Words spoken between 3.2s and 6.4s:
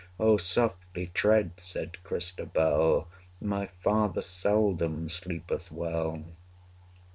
My father seldom sleepeth well.